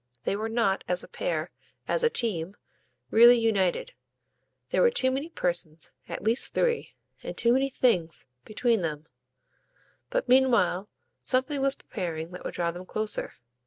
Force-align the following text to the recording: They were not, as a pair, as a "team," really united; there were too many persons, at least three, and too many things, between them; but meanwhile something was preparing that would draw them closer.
They 0.23 0.35
were 0.35 0.49
not, 0.49 0.83
as 0.87 1.03
a 1.03 1.07
pair, 1.07 1.51
as 1.87 2.01
a 2.01 2.09
"team," 2.09 2.55
really 3.11 3.37
united; 3.39 3.91
there 4.71 4.81
were 4.81 4.89
too 4.89 5.11
many 5.11 5.29
persons, 5.29 5.91
at 6.09 6.23
least 6.23 6.55
three, 6.55 6.95
and 7.21 7.37
too 7.37 7.53
many 7.53 7.69
things, 7.69 8.25
between 8.43 8.81
them; 8.81 9.05
but 10.09 10.27
meanwhile 10.27 10.89
something 11.19 11.61
was 11.61 11.75
preparing 11.75 12.31
that 12.31 12.43
would 12.43 12.55
draw 12.55 12.71
them 12.71 12.83
closer. 12.87 13.33